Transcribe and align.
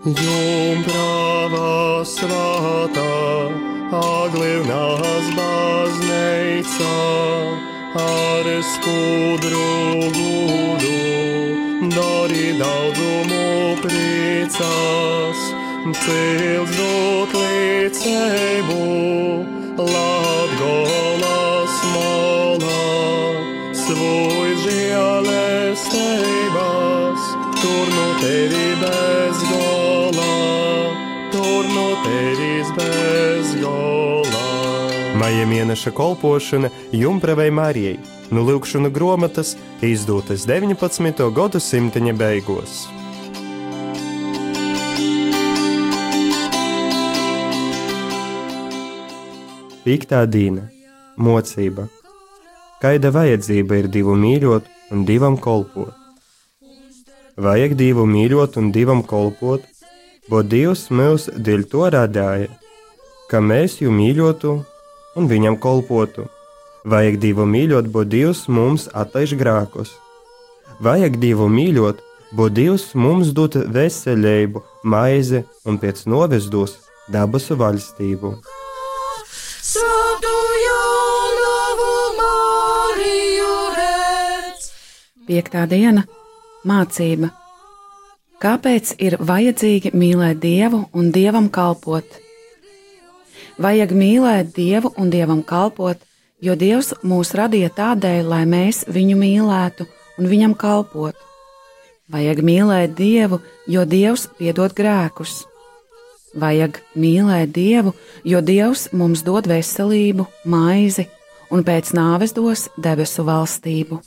Jumprava 0.00 2.00
svētā, 2.08 3.52
aglivnās 3.92 5.28
bazneica, 5.36 6.96
ar 8.00 8.48
skudru 8.64 10.08
gudu, 10.16 11.92
dari 11.92 12.56
daudzumu 12.56 13.76
priecās, 13.84 15.36
cils 16.00 16.72
dot 16.80 17.36
līdzēbu, 17.36 18.80
Latgolas 19.84 21.76
molā, 21.92 22.88
svoj 23.84 24.64
žēlestības, 24.64 27.20
tur 27.62 27.86
no 27.96 28.06
tevi 28.20 28.68
bez 28.82 29.42
gola, 29.50 30.30
tur 31.32 31.64
no 31.74 31.88
tevis 32.04 32.72
bez 32.76 33.54
gola. 33.62 34.46
Maija 35.20 35.46
mēneša 35.46 35.92
kolpošana 35.96 36.70
Jumpravai 36.92 37.50
Marijai 37.50 37.98
no 38.30 38.44
Lūkšana 38.46 38.90
grāmatas 38.94 39.56
izdotas 39.82 40.46
19. 40.48 41.28
gadsimta 41.34 42.00
beigās. 42.00 42.86
Piektā 49.84 50.26
dīna- 50.28 50.68
mocība. 51.26 51.88
Kaida 52.80 53.10
vajadzība 53.12 53.78
ir 53.80 53.88
divu 53.88 54.14
mīļot 54.16 54.68
un 54.92 55.04
divam 55.08 55.36
kolpot. 55.36 55.99
Vajag 57.40 57.72
divu 57.78 58.04
mīļot 58.04 58.58
un 58.60 58.66
divam 58.74 59.00
kolpot, 59.00 59.62
bo 60.28 60.42
Dievs 60.44 60.90
mūs 60.92 61.30
dēļ 61.32 61.62
to 61.72 61.86
radāja, 61.94 62.50
ka 63.30 63.40
mēs 63.40 63.78
viņu 63.80 63.94
mīļotu 63.96 64.52
un 65.16 65.30
viņam 65.30 65.56
kolpotu. 65.62 66.26
Vajag 66.84 67.16
divu 67.22 67.46
mīļot, 67.48 67.88
bo 67.94 68.04
Dievs 68.04 68.44
mums 68.48 68.90
atlaiž 68.92 69.34
grākus. 69.40 69.94
Vajag 70.84 71.16
divu 71.22 71.48
mīļot, 71.48 72.04
bo 72.36 72.50
Dievs 72.52 72.90
mums 72.94 73.32
dod 73.36 73.56
veselību, 73.72 74.60
maizi 74.84 75.44
un 75.64 75.80
pēc 75.80 76.04
novezdos 76.12 76.76
dabasu 77.08 77.56
valstību. 77.56 78.36
Svētā 79.70 80.36
Jānavu 80.66 81.90
Mariju 82.20 83.58
redz. 83.80 84.72
Piektā 85.28 85.66
diena- 85.68 86.04
mācība. 86.68 87.39
Kāpēc 88.40 88.94
ir 89.04 89.18
vajadzīgi 89.20 89.90
mīlēt 89.92 90.38
Dievu 90.40 90.86
un 90.96 91.10
Dievam 91.12 91.50
kalpot? 91.52 92.06
Vajag 93.60 93.90
mīlēt 93.92 94.54
Dievu 94.56 94.94
un 94.96 95.10
Dievam 95.12 95.42
kalpot, 95.44 96.00
jo 96.40 96.54
Dievs 96.56 96.94
mūs 97.04 97.34
radīja 97.36 97.68
tādēļ, 97.76 98.22
lai 98.32 98.46
mēs 98.48 98.86
viņu 98.88 99.18
mīlētu 99.20 99.84
un 100.16 100.30
viņam 100.30 100.54
kalpot. 100.56 101.18
Vajag 102.08 102.40
mīlēt 102.40 102.96
Dievu, 102.96 103.42
jo 103.68 103.84
Dievs 103.84 104.24
piedod 104.38 104.72
grēkus. 104.72 105.42
Vajag 106.32 106.80
mīlēt 106.96 107.52
Dievu, 107.52 107.92
jo 108.24 108.40
Dievs 108.40 108.88
mums 108.96 109.20
dod 109.26 109.52
veselību, 109.52 110.24
maizi 110.48 111.10
un 111.52 111.60
pēc 111.68 111.92
nāves 111.92 112.32
dos 112.32 112.70
debesu 112.80 113.28
valstību. 113.28 114.00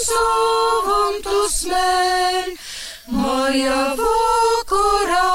Savam 0.00 1.18
tu 1.24 1.40
smēļ, 1.52 2.52
Maija 3.10 3.80
vakarā 3.98 5.26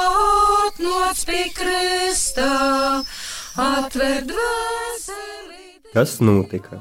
atnoc 0.66 1.22
pie 1.28 1.44
kristā, 1.54 2.50
atver 3.60 4.24
dvēseli. 4.30 5.62
Kas 5.92 6.18
notika? 6.24 6.80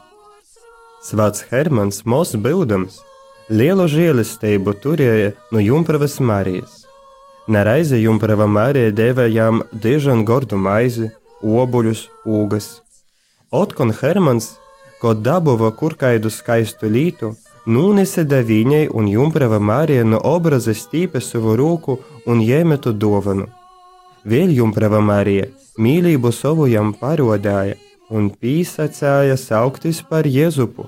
Svēts 1.06 1.46
Hermans 1.52 2.02
Moss 2.10 2.34
Bildams 2.34 3.02
lielu 3.50 3.86
žēlastību 3.92 4.74
turēja 4.82 5.36
no 5.54 5.62
Jumpravas 5.62 6.18
Marijas. 6.20 6.82
Nereizi 7.46 8.00
Jumprava 8.02 8.48
Marija 8.50 8.90
devējām 8.96 9.62
dižanu 9.72 10.26
gordu 10.26 10.58
maizi, 10.58 11.12
obuļus, 11.46 12.08
ūgas. 12.26 12.80
Otkon 13.54 13.94
Hermans, 13.94 14.56
ko 14.98 15.14
dabūva 15.14 15.70
kurkaidu 15.78 16.32
skaistu 16.34 16.90
lītu, 16.90 17.36
nūnese 17.66 18.24
viņai 18.26 18.90
un 18.94 19.08
Jumprava 19.08 19.60
Marija 19.60 20.04
no 20.04 20.20
obraza 20.24 20.74
stīpe 20.74 21.22
savu 21.22 21.56
roku 21.56 22.00
un 22.26 22.42
iemetu 22.42 22.94
dovanu. 22.94 23.48
Vēl 24.26 24.54
Jumprava 24.58 25.02
Marija 25.02 25.48
mīlību 25.78 26.32
savu 26.32 26.68
jam 26.68 26.94
parodāja 26.94 27.76
un 28.10 28.30
pīsacēja 28.30 29.38
sauktis 29.38 30.02
par 30.02 30.26
Jēzupu, 30.26 30.86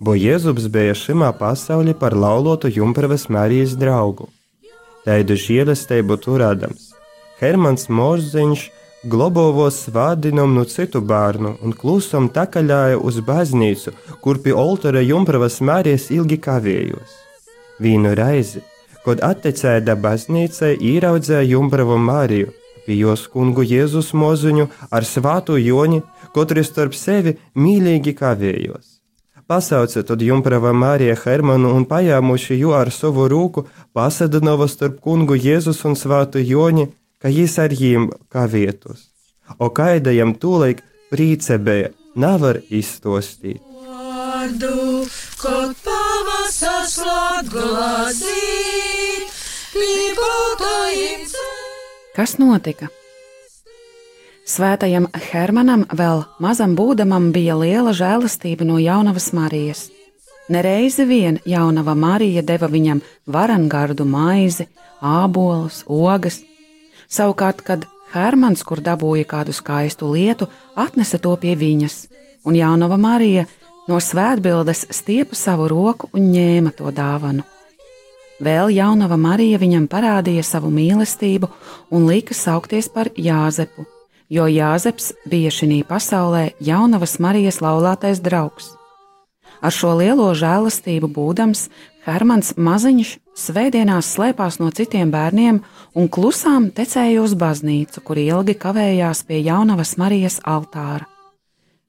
bo 0.00 0.14
Jēzubs 0.14 0.68
bija 0.68 0.94
šimā 0.94 1.32
pasaulī 1.38 1.94
par 1.94 2.14
laulotu 2.14 2.68
Jumpravas 2.68 3.28
Marijas 3.28 3.76
draugu. 3.78 4.28
Tādu 5.06 5.36
žēlastību 5.38 6.18
turādams. 6.18 6.90
Hermans 7.38 7.88
Morziņš 7.88 8.70
globovo 9.04 9.70
svādinam 9.70 10.54
no 10.54 10.64
citu 10.64 11.00
bērnu 11.00 11.56
un 11.62 11.72
klusam 11.72 12.28
takaļāja 12.28 12.98
uz 12.98 13.20
baznīcu, 13.20 13.92
kur 14.20 14.40
pie 14.42 14.54
oltora 14.54 15.00
Jumpravas 15.00 15.60
Marijas 15.60 16.10
ilgi 16.10 16.38
kavējos. 16.42 17.14
Vienu 17.78 18.14
reizi, 18.16 18.62
kad 19.04 19.22
attecēja 19.22 19.94
baznīcai, 19.94 20.76
ieraudzēja 20.80 21.46
Jumpravu 21.52 21.98
Mariju, 21.98 22.50
pie 22.86 22.98
jos 22.98 23.26
kungu 23.30 23.62
Jēzus 23.62 24.12
mozuņu 24.14 24.68
ar 24.90 25.04
svātu 25.04 25.58
joni, 25.60 26.02
kotru 26.34 26.64
starp 26.64 26.94
sevi 26.94 27.36
mīlīgi 27.54 28.14
kavējos. 28.18 28.96
Pasauca 29.46 30.02
tad 30.02 30.22
Jumprava 30.22 30.72
Marija 30.74 31.14
Hermanu 31.22 31.70
un 31.76 31.84
pajāmuši 31.86 32.56
jo 32.58 32.72
ar 32.74 32.90
savu 32.90 33.28
rūku 33.30 33.62
pasadinova 33.94 34.66
starp 34.66 34.98
kungu 35.04 35.36
Jēzus 35.38 35.84
un 35.86 35.94
svātu 35.94 36.42
joni, 36.42 36.88
jiem 37.72 38.10
kavietos. 38.28 39.08
O 39.58 39.70
kaidajam 39.70 40.34
tūlaik 40.34 40.82
prīce 41.10 41.58
bija, 41.58 41.92
nevar 42.14 42.60
izstostīt. 42.70 43.62
Vārdu, 43.86 45.06
kaut 45.40 45.76
pavasars 45.86 46.98
pie 49.72 50.14
baltajiem 50.18 51.26
Kas 52.16 52.38
notika? 52.40 52.88
Svētajam 54.46 55.08
Hermanam 55.12 55.82
vēl 55.90 56.22
mazam 56.40 56.76
būdamam 56.78 57.32
bija 57.34 57.56
liela 57.58 57.92
žēlastība 57.96 58.64
no 58.64 58.78
jaunavas 58.78 59.32
Marijas. 59.34 59.88
Nereizi 60.48 61.04
vien 61.04 61.40
jaunava 61.44 61.96
Marija 61.98 62.44
deva 62.46 62.68
viņam 62.70 63.02
varangardu 63.26 64.06
maizi, 64.06 64.68
ābolus, 65.02 65.82
ogas. 65.88 66.40
Savukārt, 67.08 67.62
kad 67.66 67.86
Hermans, 68.14 68.62
kur 68.66 68.80
dabūja 68.80 69.26
kādu 69.28 69.54
skaistu 69.54 70.12
lietu, 70.14 70.48
atnesa 70.76 71.18
to 71.22 71.34
pie 71.40 71.56
viņas, 71.58 72.06
un 72.46 72.56
jaunava 72.58 72.98
Marija 73.00 73.46
no 73.88 73.98
svētbildes 74.02 74.86
stiepa 74.90 75.38
savu 75.38 75.68
roku 75.70 76.10
un 76.14 76.30
ņēma 76.32 76.74
to 76.78 76.90
dāvanu. 76.94 77.44
Vēl 78.42 78.74
jaunava 78.76 79.16
Marija 79.16 79.58
viņam 79.58 79.86
parādīja 79.88 80.44
savu 80.44 80.68
mīlestību 80.68 81.48
un 81.90 82.08
lika 82.08 82.34
saukties 82.36 82.90
par 82.92 83.08
Jāzepu, 83.16 83.86
jo 84.28 84.44
Jāzeps 84.50 85.14
bija 85.24 85.52
šī 85.54 85.82
pasaulē 85.88 86.50
jaunavas 86.60 87.16
Marijas 87.18 87.62
laulātais 87.64 88.20
draugs. 88.20 88.74
Ar 89.64 89.72
šo 89.72 89.94
lielo 89.96 90.28
žēlastību 90.36 91.08
būdams, 91.16 91.70
Hermans 92.06 92.52
Maziņš 92.54 93.16
svētdienās 93.34 94.12
slēpās 94.14 94.60
no 94.60 94.68
citiem 94.70 95.10
bērniem 95.10 95.56
un 95.98 96.06
klusām 96.06 96.68
tecēja 96.70 97.18
uz 97.24 97.34
baznīcu, 97.34 98.02
kur 98.06 98.20
ilgi 98.22 98.54
kavējās 98.62 99.24
pie 99.26 99.40
jaunavas 99.42 99.96
Marijas 99.98 100.38
altāra. 100.46 101.08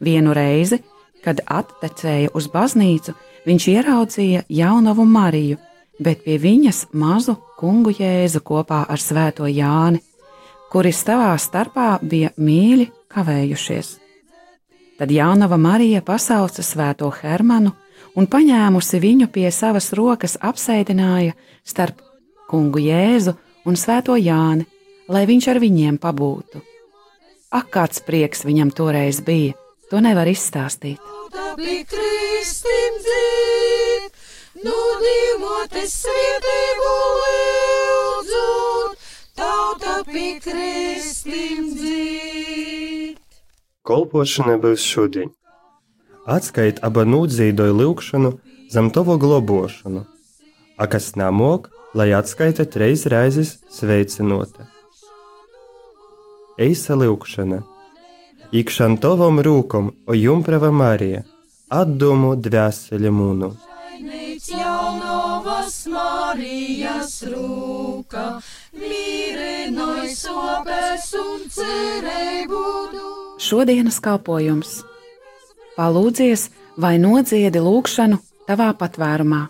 Vienu 0.01 0.33
reizi, 0.33 0.81
kad 1.21 1.43
attecēja 1.45 2.33
uz 2.33 2.49
baznīcu, 2.49 3.13
viņš 3.45 3.69
ieraudzīja 3.75 4.43
jaunavu 4.49 5.05
Mariju, 5.05 5.61
bet 6.01 6.25
pie 6.25 6.39
viņas 6.41 6.87
mazu 6.97 7.37
kungu 7.59 7.93
jēzu 7.93 8.41
kopā 8.41 8.87
ar 8.89 9.01
svēto 9.01 9.45
Jāni, 9.45 10.01
kuri 10.73 10.97
savā 10.97 11.35
starpā 11.37 11.99
bija 12.01 12.33
mīļi 12.41 12.89
kavējušies. 13.13 13.97
Tad 14.97 15.13
jaunava 15.13 15.61
Marija 15.61 16.01
pasauca 16.01 16.65
svēto 16.65 17.13
Hermanu 17.21 17.77
un 18.17 18.27
paņēmusi 18.31 18.99
viņu 19.03 19.29
pie 19.33 19.47
savas 19.53 19.91
rokas 19.97 20.37
apsēdināja 20.41 21.35
starp 21.67 22.01
kungu 22.49 22.81
Jēzu 22.81 23.35
un 23.67 23.77
svēto 23.79 24.17
Jāni, 24.17 24.65
lai 25.07 25.23
viņš 25.29 25.49
ar 25.53 25.61
viņiem 25.63 26.01
pabūtu. 26.01 26.63
Ak, 27.53 27.69
kāds 27.71 28.03
prieks 28.03 28.43
viņam 28.47 28.73
toreiz 28.75 29.21
bija, 29.23 29.55
to 29.91 30.01
nevar 30.03 30.27
izstāstīt. 30.27 30.99
Dabī 31.31 31.83
kristim 31.87 33.01
dzīt, 33.05 34.11
nu. 34.65 34.77
Kolpošana 43.87 44.57
būs 44.59 44.83
šodien. 44.83 45.29
Atskait 46.27 46.81
aba 46.83 47.05
nūdzīdoju 47.07 47.75
lūkšanu 47.79 48.31
zem 48.71 48.89
tovo 48.91 49.15
globošanu, 49.17 50.03
a 50.75 50.87
kas 50.91 51.13
namok, 51.15 51.69
lai 51.95 52.11
atskaita 52.11 52.65
treis 52.67 53.05
reizes 53.07 53.57
sveicinota. 53.71 54.67
Eisa 56.59 56.97
lūkšana. 56.99 57.61
Ikšan 58.51 58.97
tovam 59.03 59.39
rūkom, 59.43 59.91
o 60.07 60.15
jumprava 60.15 60.71
Marija, 60.71 61.23
atdomu 61.69 62.35
dvēseli 62.35 63.11
mūnu. 63.11 63.51
Jaunovas 64.47 65.79
Marijas 65.91 67.17
rūka, 67.27 68.25
mīrenoj 68.75 70.11
sopes 70.15 71.09
un 71.19 71.47
cerību. 71.51 72.61
Šodienas 73.43 73.99
kalpojums. 74.03 74.79
Palūdzies 75.77 76.47
vai 76.81 76.97
nodziedi 76.97 77.61
lūgšanu 77.61 78.17
tavā 78.47 78.71
patvērumā, 78.79 79.43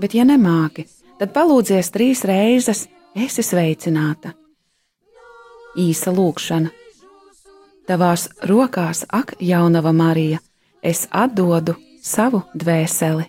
bet, 0.00 0.14
ja 0.16 0.24
nemāki, 0.24 0.86
tad 1.20 1.34
palūdzies 1.34 1.92
trīs 1.92 2.24
reizes, 2.28 2.86
esi 3.14 3.44
sveicināta. 3.44 4.32
Īsa 5.76 6.12
lūkšana. 6.12 6.72
Tavās 7.88 8.28
rokās, 8.48 9.04
ak, 9.10 9.36
jaunava 9.40 9.92
Marija, 9.92 10.40
es 10.82 11.06
atdodu 11.10 11.76
savu 12.00 12.44
dvēseli. 12.54 13.28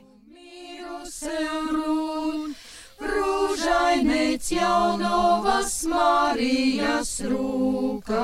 Jaunovas 4.54 5.86
Marijas 5.88 7.22
rūka. 7.24 8.24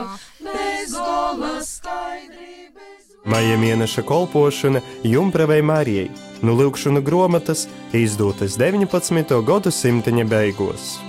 Maija 3.30 3.58
mēneša 3.62 4.02
kolpošana 4.10 4.80
Jumpravai 5.06 5.60
Marijai, 5.62 6.08
nu 6.42 6.56
lūkšanu 6.58 7.04
gromatas 7.06 7.68
izdotas 7.94 8.58
19. 8.58 9.36
gadsimta 9.46 10.16
beigās. 10.32 11.09